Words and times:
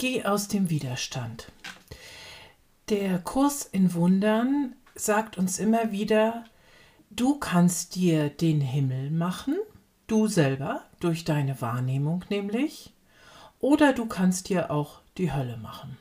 Geh 0.00 0.24
aus 0.24 0.46
dem 0.46 0.70
Widerstand. 0.70 1.50
Der 2.88 3.18
Kurs 3.18 3.64
in 3.64 3.94
Wundern 3.94 4.76
sagt 4.94 5.36
uns 5.36 5.58
immer 5.58 5.90
wieder, 5.90 6.44
du 7.10 7.34
kannst 7.40 7.96
dir 7.96 8.30
den 8.30 8.60
Himmel 8.60 9.10
machen, 9.10 9.56
du 10.06 10.28
selber, 10.28 10.84
durch 11.00 11.24
deine 11.24 11.60
Wahrnehmung 11.60 12.24
nämlich, 12.30 12.92
oder 13.58 13.92
du 13.92 14.06
kannst 14.06 14.50
dir 14.50 14.70
auch 14.70 15.00
die 15.16 15.32
Hölle 15.32 15.56
machen. 15.56 15.98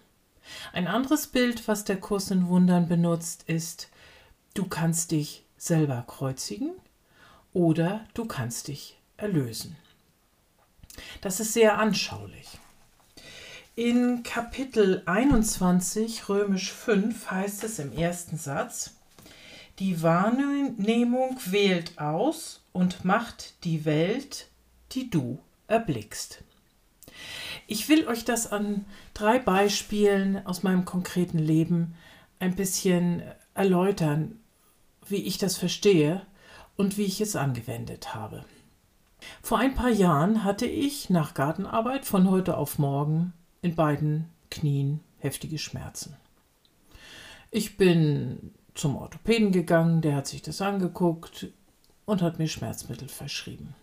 Ein 0.74 0.86
anderes 0.86 1.26
Bild, 1.26 1.68
was 1.68 1.84
der 1.84 2.00
Kurs 2.00 2.30
in 2.30 2.48
Wundern 2.50 2.88
benutzt, 2.88 3.46
ist, 3.48 3.90
du 4.54 4.68
kannst 4.68 5.10
dich 5.10 5.44
selber 5.58 6.04
kreuzigen 6.06 6.70
oder 7.52 8.06
du 8.14 8.26
kannst 8.26 8.68
dich 8.68 9.00
erlösen. 9.18 9.76
Das 11.22 11.40
ist 11.40 11.54
sehr 11.54 11.80
anschaulich. 11.80 12.60
In 13.80 14.24
Kapitel 14.24 15.04
21 15.06 16.30
römisch 16.30 16.72
5 16.72 17.30
heißt 17.30 17.64
es 17.64 17.78
im 17.78 17.94
ersten 17.94 18.36
Satz, 18.36 18.96
die 19.78 20.02
Wahrnehmung 20.02 21.38
wählt 21.46 22.00
aus 22.00 22.64
und 22.74 23.06
macht 23.06 23.64
die 23.66 23.86
Welt, 23.86 24.48
die 24.94 25.12
du 25.12 25.38
erblickst. 25.68 26.44
Ich 27.68 27.88
will 27.88 28.08
euch 28.08 28.26
das 28.26 28.52
an 28.52 28.86
drei 29.14 29.38
Beispielen 29.38 30.44
aus 30.48 30.64
meinem 30.64 30.86
konkreten 30.86 31.38
Leben 31.38 31.94
ein 32.40 32.56
bisschen 32.56 33.22
erläutern, 33.54 34.40
wie 35.06 35.22
ich 35.22 35.38
das 35.38 35.56
verstehe 35.56 36.26
und 36.78 36.98
wie 36.98 37.06
ich 37.06 37.22
es 37.22 37.36
angewendet 37.36 38.16
habe. 38.16 38.44
Vor 39.44 39.60
ein 39.60 39.76
paar 39.76 39.92
Jahren 39.92 40.44
hatte 40.44 40.66
ich 40.66 41.12
nach 41.12 41.36
Gartenarbeit 41.36 42.06
von 42.06 42.28
heute 42.32 42.58
auf 42.58 42.80
morgen 42.80 43.34
in 43.62 43.76
beiden 43.76 44.30
Knien 44.50 45.02
heftige 45.18 45.58
Schmerzen. 45.58 46.16
Ich 47.52 47.78
bin 47.78 48.52
zum 48.76 48.96
Orthopäden 48.96 49.52
gegangen, 49.52 50.02
der 50.02 50.16
hat 50.16 50.28
sich 50.28 50.42
das 50.42 50.62
angeguckt 50.62 51.48
und 52.06 52.22
hat 52.22 52.40
mir 52.40 52.48
Schmerzmittel 52.48 53.08
verschrieben. 53.08 53.76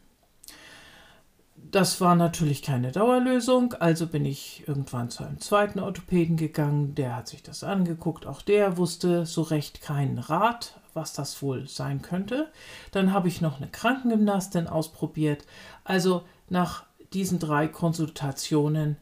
Das 1.56 2.00
war 2.00 2.14
natürlich 2.14 2.62
keine 2.62 2.92
Dauerlösung, 2.92 3.72
also 3.74 4.06
bin 4.06 4.24
ich 4.24 4.62
irgendwann 4.68 5.10
zu 5.10 5.24
einem 5.24 5.40
zweiten 5.40 5.80
Orthopäden 5.80 6.36
gegangen, 6.36 6.94
der 6.94 7.16
hat 7.16 7.26
sich 7.26 7.42
das 7.42 7.64
angeguckt, 7.64 8.26
auch 8.26 8.42
der 8.42 8.76
wusste 8.76 9.26
so 9.26 9.42
recht 9.42 9.80
keinen 9.80 10.18
Rat, 10.18 10.78
was 10.92 11.12
das 11.12 11.42
wohl 11.42 11.66
sein 11.66 12.02
könnte. 12.02 12.50
Dann 12.92 13.12
habe 13.12 13.28
ich 13.28 13.40
noch 13.40 13.56
eine 13.56 13.68
Krankengymnastin 13.68 14.68
ausprobiert. 14.68 15.44
Also 15.82 16.22
nach 16.48 16.84
diesen 17.12 17.38
drei 17.38 17.66
Konsultationen 17.66 18.96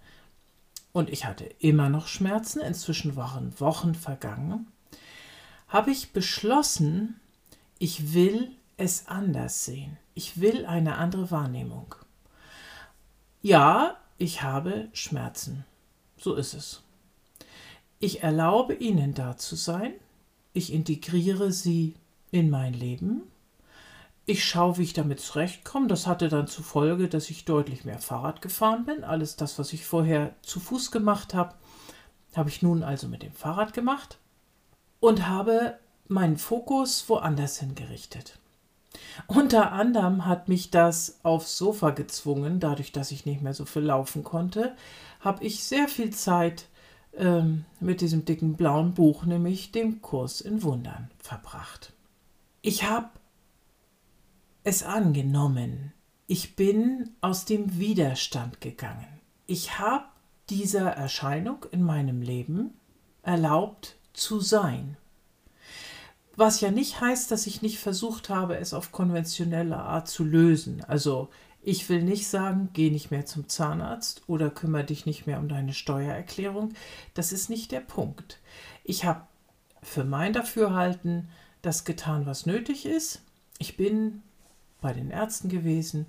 und 0.92 1.10
ich 1.10 1.24
hatte 1.24 1.44
immer 1.58 1.88
noch 1.88 2.06
Schmerzen, 2.06 2.60
inzwischen 2.60 3.16
waren 3.16 3.58
Wochen 3.60 3.94
vergangen, 3.94 4.66
habe 5.68 5.90
ich 5.90 6.12
beschlossen, 6.12 7.18
ich 7.78 8.12
will 8.12 8.50
es 8.76 9.08
anders 9.08 9.64
sehen. 9.64 9.96
Ich 10.14 10.40
will 10.40 10.66
eine 10.66 10.96
andere 10.96 11.30
Wahrnehmung. 11.30 11.94
Ja, 13.40 13.96
ich 14.18 14.42
habe 14.42 14.88
Schmerzen. 14.92 15.64
So 16.18 16.34
ist 16.34 16.54
es. 16.54 16.82
Ich 17.98 18.22
erlaube 18.22 18.74
ihnen 18.74 19.14
da 19.14 19.36
zu 19.36 19.56
sein. 19.56 19.94
Ich 20.52 20.72
integriere 20.72 21.52
sie 21.52 21.94
in 22.30 22.50
mein 22.50 22.74
Leben 22.74 23.22
ich 24.24 24.44
schaue, 24.44 24.78
wie 24.78 24.82
ich 24.82 24.92
damit 24.92 25.20
zurechtkomme. 25.20 25.88
Das 25.88 26.06
hatte 26.06 26.28
dann 26.28 26.46
zur 26.46 26.64
Folge, 26.64 27.08
dass 27.08 27.30
ich 27.30 27.44
deutlich 27.44 27.84
mehr 27.84 27.98
Fahrrad 27.98 28.40
gefahren 28.40 28.84
bin. 28.84 29.04
Alles 29.04 29.36
das, 29.36 29.58
was 29.58 29.72
ich 29.72 29.84
vorher 29.84 30.34
zu 30.42 30.60
Fuß 30.60 30.90
gemacht 30.90 31.34
habe, 31.34 31.54
habe 32.34 32.48
ich 32.48 32.62
nun 32.62 32.82
also 32.82 33.08
mit 33.08 33.22
dem 33.22 33.32
Fahrrad 33.32 33.72
gemacht 33.72 34.18
und 35.00 35.28
habe 35.28 35.78
meinen 36.08 36.36
Fokus 36.36 37.08
woanders 37.08 37.58
hingerichtet. 37.58 38.38
Unter 39.26 39.72
anderem 39.72 40.26
hat 40.26 40.48
mich 40.48 40.70
das 40.70 41.18
aufs 41.22 41.56
Sofa 41.58 41.90
gezwungen, 41.90 42.60
dadurch, 42.60 42.92
dass 42.92 43.10
ich 43.10 43.26
nicht 43.26 43.42
mehr 43.42 43.54
so 43.54 43.64
viel 43.64 43.82
laufen 43.82 44.22
konnte, 44.22 44.76
habe 45.20 45.44
ich 45.44 45.64
sehr 45.64 45.88
viel 45.88 46.10
Zeit 46.10 46.66
ähm, 47.14 47.64
mit 47.80 48.00
diesem 48.00 48.24
dicken 48.24 48.54
blauen 48.54 48.94
Buch, 48.94 49.24
nämlich 49.24 49.72
dem 49.72 50.00
Kurs 50.02 50.40
in 50.40 50.62
Wundern, 50.62 51.10
verbracht. 51.18 51.92
Ich 52.60 52.84
habe 52.84 53.10
es 54.64 54.82
angenommen. 54.82 55.92
Ich 56.26 56.56
bin 56.56 57.10
aus 57.20 57.44
dem 57.44 57.78
Widerstand 57.78 58.60
gegangen. 58.60 59.20
Ich 59.46 59.78
habe 59.78 60.04
dieser 60.50 60.90
Erscheinung 60.90 61.66
in 61.72 61.82
meinem 61.82 62.22
Leben 62.22 62.74
erlaubt 63.22 63.96
zu 64.12 64.40
sein. 64.40 64.96
Was 66.36 66.60
ja 66.60 66.70
nicht 66.70 67.00
heißt, 67.00 67.30
dass 67.30 67.46
ich 67.46 67.60
nicht 67.60 67.78
versucht 67.78 68.30
habe, 68.30 68.56
es 68.56 68.72
auf 68.72 68.92
konventionelle 68.92 69.76
Art 69.76 70.08
zu 70.08 70.24
lösen. 70.24 70.82
Also 70.84 71.28
ich 71.60 71.88
will 71.88 72.02
nicht 72.02 72.26
sagen, 72.26 72.70
geh 72.72 72.90
nicht 72.90 73.10
mehr 73.10 73.26
zum 73.26 73.48
Zahnarzt 73.48 74.22
oder 74.26 74.50
kümmere 74.50 74.84
dich 74.84 75.06
nicht 75.06 75.26
mehr 75.26 75.38
um 75.38 75.48
deine 75.48 75.74
Steuererklärung. 75.74 76.72
Das 77.14 77.32
ist 77.32 77.50
nicht 77.50 77.70
der 77.70 77.80
Punkt. 77.80 78.40
Ich 78.82 79.04
habe 79.04 79.26
für 79.82 80.04
mein 80.04 80.32
Dafürhalten 80.32 81.28
das 81.60 81.84
getan, 81.84 82.26
was 82.26 82.46
nötig 82.46 82.86
ist. 82.86 83.22
Ich 83.58 83.76
bin 83.76 84.22
bei 84.82 84.92
den 84.92 85.10
Ärzten 85.10 85.48
gewesen. 85.48 86.06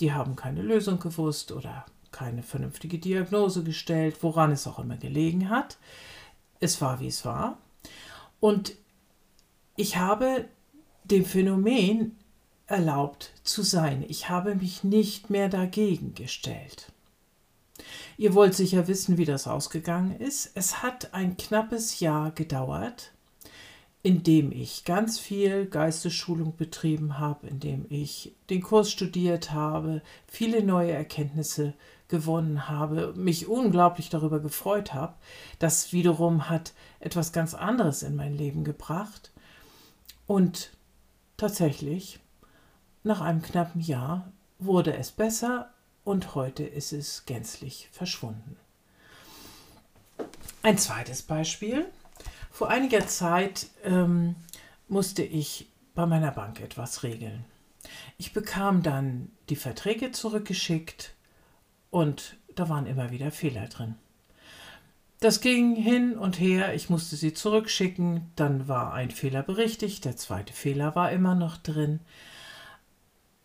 Die 0.00 0.12
haben 0.12 0.36
keine 0.36 0.60
Lösung 0.60 1.00
gewusst 1.00 1.52
oder 1.52 1.86
keine 2.10 2.42
vernünftige 2.42 2.98
Diagnose 2.98 3.64
gestellt, 3.64 4.18
woran 4.22 4.52
es 4.52 4.66
auch 4.66 4.78
immer 4.78 4.96
gelegen 4.96 5.48
hat. 5.48 5.78
Es 6.60 6.80
war, 6.80 7.00
wie 7.00 7.08
es 7.08 7.24
war. 7.24 7.56
Und 8.38 8.74
ich 9.76 9.96
habe 9.96 10.44
dem 11.04 11.24
Phänomen 11.24 12.16
erlaubt 12.66 13.32
zu 13.42 13.62
sein. 13.62 14.04
Ich 14.06 14.28
habe 14.28 14.54
mich 14.54 14.84
nicht 14.84 15.30
mehr 15.30 15.48
dagegen 15.48 16.14
gestellt. 16.14 16.92
Ihr 18.16 18.34
wollt 18.34 18.54
sicher 18.54 18.86
wissen, 18.88 19.18
wie 19.18 19.24
das 19.24 19.46
ausgegangen 19.46 20.16
ist. 20.18 20.52
Es 20.54 20.82
hat 20.82 21.12
ein 21.14 21.36
knappes 21.36 22.00
Jahr 22.00 22.30
gedauert, 22.30 23.12
indem 24.02 24.50
ich 24.50 24.84
ganz 24.84 25.18
viel 25.18 25.66
Geistesschulung 25.66 26.56
betrieben 26.56 27.18
habe, 27.18 27.46
indem 27.46 27.86
ich 27.88 28.34
den 28.50 28.62
Kurs 28.62 28.90
studiert 28.90 29.52
habe, 29.52 30.02
viele 30.26 30.64
neue 30.64 30.90
Erkenntnisse 30.90 31.74
gewonnen 32.08 32.68
habe, 32.68 33.14
mich 33.16 33.46
unglaublich 33.46 34.10
darüber 34.10 34.40
gefreut 34.40 34.92
habe. 34.92 35.14
Das 35.60 35.92
wiederum 35.92 36.48
hat 36.48 36.72
etwas 37.00 37.32
ganz 37.32 37.54
anderes 37.54 38.02
in 38.02 38.16
mein 38.16 38.36
Leben 38.36 38.64
gebracht. 38.64 39.30
Und 40.26 40.72
tatsächlich, 41.36 42.18
nach 43.04 43.20
einem 43.20 43.40
knappen 43.40 43.80
Jahr 43.80 44.32
wurde 44.58 44.96
es 44.96 45.12
besser 45.12 45.70
und 46.04 46.34
heute 46.34 46.64
ist 46.64 46.92
es 46.92 47.24
gänzlich 47.24 47.88
verschwunden. 47.92 48.56
Ein 50.62 50.76
zweites 50.76 51.22
Beispiel. 51.22 51.86
Vor 52.52 52.68
einiger 52.68 53.06
Zeit 53.06 53.68
ähm, 53.82 54.36
musste 54.86 55.22
ich 55.22 55.70
bei 55.94 56.04
meiner 56.04 56.30
Bank 56.30 56.60
etwas 56.60 57.02
regeln. 57.02 57.46
Ich 58.18 58.34
bekam 58.34 58.82
dann 58.82 59.30
die 59.48 59.56
Verträge 59.56 60.12
zurückgeschickt 60.12 61.14
und 61.90 62.36
da 62.54 62.68
waren 62.68 62.86
immer 62.86 63.10
wieder 63.10 63.30
Fehler 63.30 63.66
drin. 63.68 63.94
Das 65.18 65.40
ging 65.40 65.74
hin 65.76 66.18
und 66.18 66.38
her, 66.38 66.74
ich 66.74 66.90
musste 66.90 67.16
sie 67.16 67.32
zurückschicken, 67.32 68.30
dann 68.36 68.68
war 68.68 68.92
ein 68.92 69.10
Fehler 69.10 69.42
berichtigt, 69.42 70.04
der 70.04 70.18
zweite 70.18 70.52
Fehler 70.52 70.94
war 70.94 71.10
immer 71.10 71.34
noch 71.34 71.56
drin. 71.56 72.00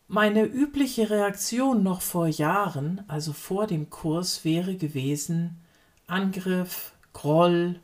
Meine 0.09 0.43
übliche 0.43 1.09
Reaktion 1.09 1.81
noch 1.81 2.01
vor 2.01 2.27
Jahren, 2.27 3.05
also 3.07 3.31
vor 3.31 3.67
dem 3.67 3.89
Kurs, 3.89 4.43
wäre 4.43 4.75
gewesen 4.75 5.61
Angriff, 6.07 6.91
Groll, 7.13 7.79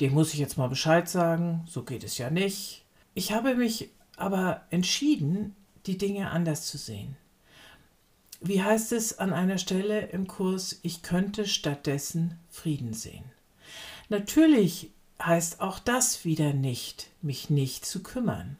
dem 0.00 0.14
muss 0.14 0.32
ich 0.32 0.38
jetzt 0.38 0.58
mal 0.58 0.68
Bescheid 0.68 1.08
sagen, 1.08 1.64
so 1.68 1.82
geht 1.82 2.04
es 2.04 2.18
ja 2.18 2.30
nicht. 2.30 2.84
Ich 3.14 3.32
habe 3.32 3.54
mich 3.54 3.90
aber 4.16 4.62
entschieden, 4.70 5.56
die 5.86 5.98
Dinge 5.98 6.30
anders 6.30 6.66
zu 6.66 6.78
sehen. 6.78 7.16
Wie 8.40 8.62
heißt 8.62 8.92
es 8.92 9.18
an 9.18 9.32
einer 9.32 9.58
Stelle 9.58 10.06
im 10.06 10.28
Kurs, 10.28 10.78
ich 10.82 11.02
könnte 11.02 11.46
stattdessen 11.46 12.38
Frieden 12.48 12.94
sehen. 12.94 13.24
Natürlich 14.08 14.90
heißt 15.20 15.60
auch 15.60 15.80
das 15.80 16.24
wieder 16.24 16.52
nicht, 16.52 17.10
mich 17.20 17.50
nicht 17.50 17.84
zu 17.84 18.02
kümmern. 18.02 18.58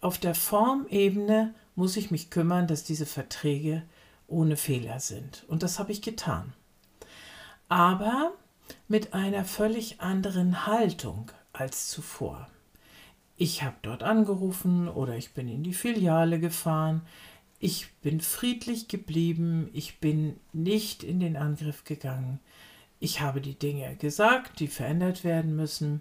Auf 0.00 0.18
der 0.18 0.34
Formebene 0.34 1.54
muss 1.76 1.96
ich 1.96 2.10
mich 2.10 2.30
kümmern, 2.30 2.66
dass 2.66 2.82
diese 2.82 3.06
Verträge 3.06 3.82
ohne 4.26 4.56
Fehler 4.56 4.98
sind. 5.00 5.44
Und 5.48 5.62
das 5.62 5.78
habe 5.78 5.92
ich 5.92 6.02
getan. 6.02 6.52
Aber 7.68 8.32
mit 8.88 9.14
einer 9.14 9.44
völlig 9.44 10.00
anderen 10.00 10.66
Haltung 10.66 11.30
als 11.52 11.88
zuvor. 11.88 12.48
Ich 13.36 13.62
habe 13.62 13.76
dort 13.82 14.02
angerufen 14.02 14.88
oder 14.88 15.16
ich 15.16 15.32
bin 15.32 15.48
in 15.48 15.62
die 15.62 15.74
Filiale 15.74 16.38
gefahren. 16.38 17.02
Ich 17.58 17.92
bin 18.02 18.20
friedlich 18.20 18.88
geblieben. 18.88 19.70
Ich 19.72 19.98
bin 19.98 20.38
nicht 20.52 21.02
in 21.02 21.18
den 21.18 21.36
Angriff 21.36 21.84
gegangen. 21.84 22.40
Ich 23.00 23.20
habe 23.20 23.40
die 23.40 23.58
Dinge 23.58 23.96
gesagt, 23.96 24.60
die 24.60 24.68
verändert 24.68 25.24
werden 25.24 25.56
müssen. 25.56 26.00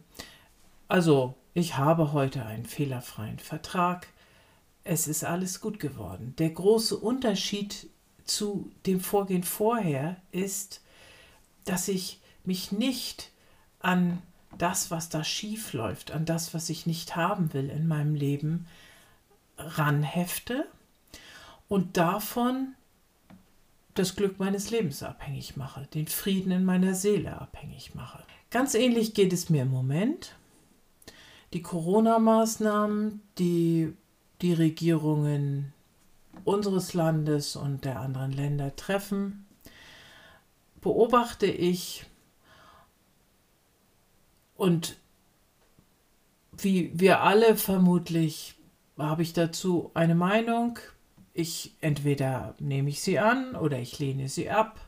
Also, 0.87 1.35
ich 1.53 1.77
habe 1.77 2.13
heute 2.13 2.45
einen 2.45 2.65
fehlerfreien 2.65 3.39
Vertrag. 3.39 4.07
Es 4.83 5.07
ist 5.07 5.23
alles 5.23 5.59
gut 5.59 5.79
geworden. 5.79 6.35
Der 6.37 6.49
große 6.49 6.97
Unterschied 6.97 7.87
zu 8.25 8.71
dem 8.85 8.99
Vorgehen 8.99 9.43
vorher 9.43 10.17
ist, 10.31 10.81
dass 11.65 11.87
ich 11.87 12.19
mich 12.45 12.71
nicht 12.71 13.31
an 13.79 14.21
das, 14.57 14.91
was 14.91 15.09
da 15.09 15.23
schief 15.23 15.73
läuft, 15.73 16.11
an 16.11 16.25
das, 16.25 16.53
was 16.53 16.69
ich 16.69 16.85
nicht 16.85 17.15
haben 17.15 17.53
will 17.53 17.69
in 17.69 17.87
meinem 17.87 18.15
Leben, 18.15 18.67
ranhefte 19.57 20.67
und 21.67 21.97
davon 21.97 22.75
das 23.93 24.15
Glück 24.15 24.39
meines 24.39 24.71
Lebens 24.71 25.03
abhängig 25.03 25.55
mache, 25.55 25.87
den 25.93 26.07
Frieden 26.07 26.51
in 26.51 26.65
meiner 26.65 26.95
Seele 26.95 27.39
abhängig 27.39 27.93
mache. 27.93 28.23
Ganz 28.49 28.73
ähnlich 28.73 29.13
geht 29.13 29.33
es 29.33 29.49
mir 29.49 29.63
im 29.63 29.71
Moment. 29.71 30.35
Die 31.53 31.61
Corona-Maßnahmen, 31.61 33.21
die 33.37 33.93
die 34.41 34.53
Regierungen 34.53 35.73
unseres 36.43 36.93
Landes 36.93 37.55
und 37.55 37.85
der 37.85 37.99
anderen 37.99 38.31
Länder 38.31 38.75
treffen, 38.75 39.45
beobachte 40.81 41.45
ich 41.45 42.05
und 44.63 44.95
wie 46.53 46.97
wir 46.97 47.19
alle 47.19 47.57
vermutlich 47.57 48.55
habe 48.97 49.21
ich 49.21 49.33
dazu 49.33 49.91
eine 49.93 50.15
Meinung, 50.15 50.79
ich 51.33 51.75
entweder 51.81 52.55
nehme 52.59 52.87
ich 52.87 53.01
sie 53.01 53.19
an 53.19 53.57
oder 53.57 53.77
ich 53.79 53.99
lehne 53.99 54.29
sie 54.29 54.49
ab. 54.49 54.79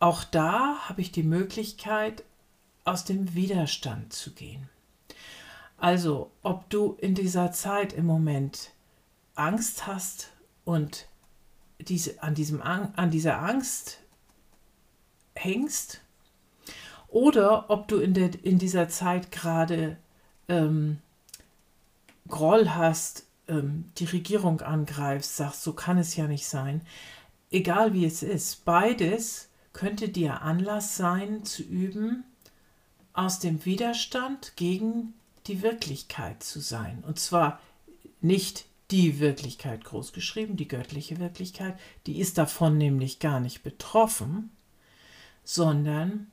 Auch 0.00 0.22
da 0.22 0.76
habe 0.86 1.00
ich 1.00 1.12
die 1.12 1.22
Möglichkeit, 1.22 2.24
aus 2.84 3.06
dem 3.06 3.34
Widerstand 3.34 4.12
zu 4.12 4.34
gehen. 4.34 4.68
Also, 5.78 6.30
ob 6.42 6.68
du 6.68 6.98
in 7.00 7.14
dieser 7.14 7.52
Zeit 7.52 7.94
im 7.94 8.04
Moment 8.04 8.72
Angst 9.34 9.86
hast 9.86 10.28
und 10.66 11.08
diese, 11.80 12.22
an, 12.22 12.34
diesem, 12.34 12.60
an 12.60 13.10
dieser 13.10 13.40
Angst 13.40 14.00
hängst, 15.34 16.02
oder 17.08 17.70
ob 17.70 17.88
du 17.88 17.98
in, 17.98 18.14
der, 18.14 18.30
in 18.44 18.58
dieser 18.58 18.88
Zeit 18.88 19.32
gerade 19.32 19.96
ähm, 20.48 20.98
Groll 22.28 22.70
hast 22.70 23.26
ähm, 23.48 23.86
die 23.98 24.04
Regierung 24.04 24.60
angreifst, 24.60 25.36
sagst, 25.36 25.62
so 25.62 25.72
kann 25.72 25.98
es 25.98 26.16
ja 26.16 26.26
nicht 26.26 26.46
sein. 26.46 26.82
Egal 27.50 27.94
wie 27.94 28.04
es 28.04 28.22
ist, 28.22 28.64
beides 28.64 29.48
könnte 29.72 30.08
dir 30.08 30.42
Anlass 30.42 30.96
sein 30.96 31.44
zu 31.44 31.62
üben, 31.62 32.24
aus 33.14 33.38
dem 33.38 33.64
Widerstand 33.64 34.52
gegen 34.56 35.14
die 35.46 35.62
Wirklichkeit 35.62 36.42
zu 36.42 36.60
sein. 36.60 37.02
Und 37.06 37.18
zwar 37.18 37.58
nicht 38.20 38.66
die 38.90 39.18
Wirklichkeit 39.18 39.84
großgeschrieben, 39.84 40.56
die 40.56 40.68
göttliche 40.68 41.18
Wirklichkeit, 41.18 41.78
die 42.06 42.20
ist 42.20 42.38
davon 42.38 42.78
nämlich 42.78 43.18
gar 43.18 43.40
nicht 43.40 43.62
betroffen, 43.62 44.50
sondern 45.44 46.30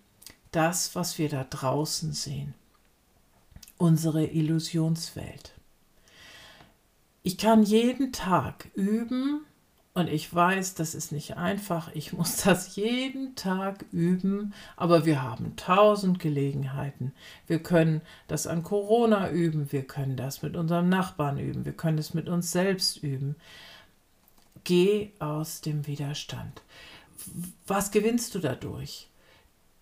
das, 0.55 0.95
was 0.95 1.17
wir 1.17 1.29
da 1.29 1.43
draußen 1.43 2.13
sehen, 2.13 2.53
unsere 3.77 4.25
Illusionswelt. 4.25 5.53
Ich 7.23 7.37
kann 7.37 7.63
jeden 7.63 8.13
Tag 8.13 8.69
üben 8.75 9.41
und 9.95 10.09
ich 10.09 10.33
weiß, 10.33 10.75
das 10.75 10.93
ist 10.93 11.11
nicht 11.11 11.37
einfach. 11.37 11.89
Ich 11.93 12.13
muss 12.13 12.37
das 12.43 12.75
jeden 12.75 13.35
Tag 13.35 13.85
üben, 13.91 14.53
aber 14.77 15.05
wir 15.05 15.23
haben 15.23 15.55
tausend 15.55 16.19
Gelegenheiten. 16.19 17.13
Wir 17.47 17.59
können 17.59 18.01
das 18.27 18.45
an 18.45 18.63
Corona 18.63 19.31
üben, 19.31 19.71
wir 19.71 19.83
können 19.83 20.15
das 20.15 20.41
mit 20.41 20.55
unserem 20.55 20.87
Nachbarn 20.89 21.39
üben, 21.39 21.65
wir 21.65 21.73
können 21.73 21.97
es 21.97 22.13
mit 22.13 22.29
uns 22.29 22.51
selbst 22.51 23.01
üben. 23.03 23.35
Geh 24.63 25.11
aus 25.19 25.61
dem 25.61 25.85
Widerstand. 25.87 26.61
Was 27.67 27.91
gewinnst 27.91 28.35
du 28.35 28.39
dadurch? 28.39 29.09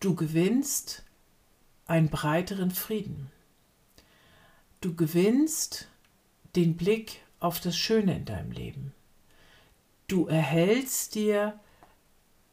Du 0.04 0.16
gewinnst 0.16 1.04
einen 1.88 2.10
breiteren 2.10 2.72
Frieden. 2.72 3.32
Du 4.82 4.96
gewinnst 4.96 5.88
den 6.58 6.76
Blick 6.76 7.22
auf 7.40 7.62
das 7.62 7.78
Schöne 7.78 8.18
in 8.18 8.26
deinem 8.26 8.52
Leben. 8.52 8.94
Du 10.10 10.26
erhältst 10.26 11.16
dir 11.16 11.58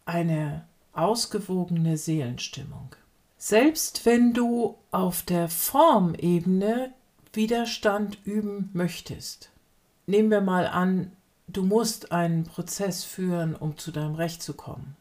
eine 0.05 0.65
ausgewogene 0.93 1.97
Seelenstimmung. 1.97 2.95
Selbst 3.37 4.07
wenn 4.07 4.33
du 4.33 4.79
auf 4.93 5.23
der 5.23 5.49
Formebene 5.49 6.93
Widerstand 7.33 8.25
üben 8.25 8.71
möchtest. 8.75 9.51
Nehmen 10.07 10.31
wir 10.31 10.41
mal 10.41 10.69
an, 10.69 11.11
du 11.49 11.65
musst 11.65 12.13
einen 12.13 12.45
Prozess 12.45 13.03
führen, 13.03 13.57
um 13.57 13.77
zu 13.77 13.91
deinem 13.91 14.15
Recht 14.15 14.41
zu 14.41 14.55
kommen. 14.55 14.97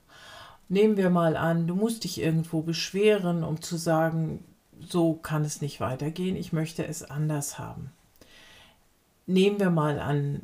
Nehmen 0.69 0.97
wir 0.97 1.09
mal 1.09 1.35
an, 1.35 1.65
du 1.67 1.75
musst 1.75 2.03
dich 2.03 2.21
irgendwo 2.21 2.61
beschweren, 2.61 3.43
um 3.43 3.61
zu 3.61 3.75
sagen, 3.75 4.43
so 4.79 5.13
kann 5.13 5.43
es 5.43 5.61
nicht 5.61 5.79
weitergehen, 5.79 6.35
ich 6.35 6.53
möchte 6.53 6.85
es 6.85 7.03
anders 7.03 7.57
haben. 7.57 7.91
Nehmen 9.25 9.59
wir 9.59 9.71
mal 9.71 9.99
an, 9.99 10.43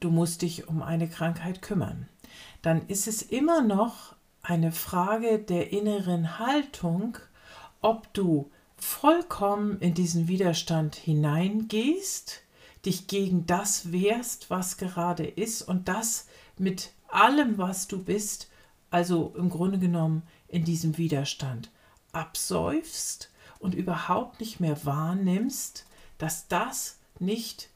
du 0.00 0.10
musst 0.10 0.42
dich 0.42 0.68
um 0.68 0.82
eine 0.82 1.08
Krankheit 1.08 1.60
kümmern, 1.60 2.08
dann 2.62 2.86
ist 2.86 3.08
es 3.08 3.20
immer 3.20 3.62
noch 3.62 4.14
eine 4.42 4.72
Frage 4.72 5.38
der 5.40 5.72
inneren 5.72 6.38
Haltung, 6.38 7.18
ob 7.80 8.12
du 8.14 8.50
vollkommen 8.76 9.78
in 9.80 9.94
diesen 9.94 10.28
Widerstand 10.28 10.94
hineingehst, 10.94 12.42
dich 12.84 13.06
gegen 13.06 13.46
das 13.46 13.90
wehrst, 13.92 14.50
was 14.50 14.76
gerade 14.76 15.26
ist 15.26 15.62
und 15.62 15.88
das 15.88 16.26
mit 16.58 16.92
allem, 17.08 17.58
was 17.58 17.88
du 17.88 18.02
bist, 18.02 18.48
also 18.94 19.34
im 19.36 19.50
Grunde 19.50 19.80
genommen 19.80 20.22
in 20.46 20.64
diesem 20.64 20.98
Widerstand 20.98 21.68
absäufst 22.12 23.28
und 23.58 23.74
überhaupt 23.74 24.38
nicht 24.38 24.60
mehr 24.60 24.84
wahrnimmst, 24.84 25.84
dass 26.16 26.46
das 26.46 27.00
nicht 27.18 27.70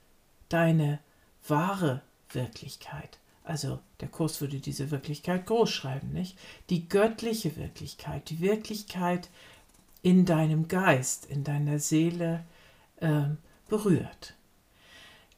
deine 0.49 1.01
wahre 1.49 2.03
Wirklichkeit. 2.31 3.19
Also 3.43 3.81
der 3.99 4.07
Kurs 4.07 4.41
würde 4.41 4.61
diese 4.61 4.93
Wirklichkeit 4.93 5.45
groß 5.47 5.69
schreiben, 5.69 6.13
nicht? 6.13 6.39
Die 6.71 6.89
göttliche 6.89 7.57
Wirklichkeit, 7.57 8.31
die 8.31 8.39
Wirklichkeit 8.39 9.29
in 10.03 10.25
deinem 10.25 10.69
Geist, 10.69 11.27
in 11.27 11.43
deiner 11.43 11.81
Seele 11.81 12.45
äh, 12.99 13.23
berührt. 13.67 14.35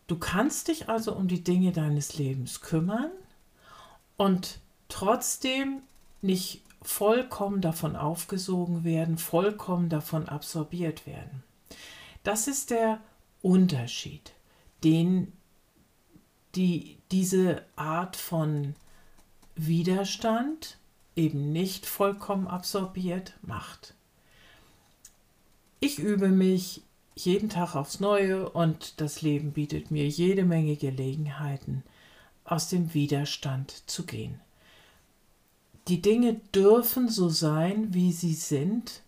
Du 0.08 0.18
kannst 0.18 0.68
dich 0.68 0.90
also 0.90 1.16
um 1.16 1.26
die 1.26 1.42
Dinge 1.42 1.72
deines 1.72 2.18
Lebens 2.18 2.60
kümmern 2.60 3.12
und 4.18 4.60
trotzdem 4.90 5.82
nicht 6.22 6.62
vollkommen 6.82 7.60
davon 7.60 7.96
aufgesogen 7.96 8.84
werden, 8.84 9.18
vollkommen 9.18 9.88
davon 9.88 10.28
absorbiert 10.28 11.06
werden. 11.06 11.42
Das 12.22 12.48
ist 12.48 12.70
der 12.70 13.00
Unterschied 13.42 14.32
den 14.84 15.32
die 16.56 16.98
diese 17.12 17.62
Art 17.76 18.16
von 18.16 18.74
Widerstand 19.54 20.78
eben 21.14 21.52
nicht 21.52 21.86
vollkommen 21.86 22.48
absorbiert 22.48 23.34
macht. 23.42 23.94
Ich 25.78 25.98
übe 25.98 26.28
mich 26.28 26.82
jeden 27.14 27.50
Tag 27.50 27.74
aufs 27.76 28.00
Neue 28.00 28.48
und 28.48 29.00
das 29.00 29.22
Leben 29.22 29.52
bietet 29.52 29.90
mir 29.90 30.08
jede 30.08 30.44
Menge 30.44 30.76
Gelegenheiten, 30.76 31.84
aus 32.44 32.68
dem 32.68 32.94
Widerstand 32.94 33.88
zu 33.88 34.04
gehen. 34.04 34.40
Die 35.88 36.02
Dinge 36.02 36.34
dürfen 36.54 37.08
so 37.08 37.28
sein, 37.28 37.92
wie 37.94 38.12
sie 38.12 38.34
sind, 38.34 39.02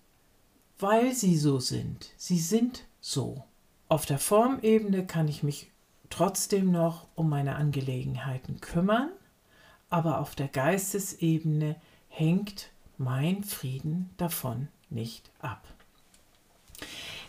weil 0.79 1.14
sie 1.14 1.37
so 1.37 1.61
sind. 1.61 2.11
Sie 2.17 2.38
sind 2.38 2.85
so. 3.00 3.45
Auf 3.88 4.07
der 4.07 4.19
Formebene 4.19 5.07
kann 5.07 5.29
ich 5.29 5.43
mich 5.43 5.71
trotzdem 6.11 6.71
noch 6.71 7.07
um 7.14 7.29
meine 7.29 7.57
Angelegenheiten 7.57 8.61
kümmern, 8.61 9.11
aber 9.91 10.19
auf 10.19 10.35
der 10.35 10.49
Geistesebene 10.49 11.76
hängt 12.09 12.71
mein 12.99 13.45
Frieden 13.45 14.11
davon 14.17 14.69
nicht 14.91 15.31
ab. 15.41 15.62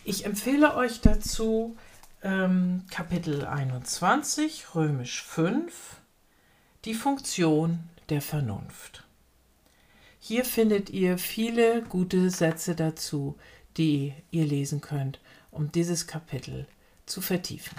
Ich 0.04 0.26
empfehle 0.26 0.74
euch 0.76 1.00
dazu 1.00 1.76
ähm, 2.22 2.84
Kapitel 2.90 3.44
21, 3.46 4.74
römisch 4.74 5.22
5, 5.22 5.96
die 6.84 6.94
Funktion 6.94 7.78
der 8.08 8.20
Vernunft. 8.20 9.03
Hier 10.26 10.46
findet 10.46 10.88
ihr 10.88 11.18
viele 11.18 11.82
gute 11.82 12.30
Sätze 12.30 12.74
dazu, 12.74 13.36
die 13.76 14.14
ihr 14.30 14.46
lesen 14.46 14.80
könnt, 14.80 15.20
um 15.50 15.70
dieses 15.70 16.06
Kapitel 16.06 16.66
zu 17.04 17.20
vertiefen. 17.20 17.76